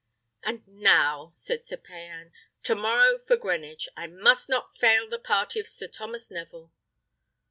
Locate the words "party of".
5.19-5.67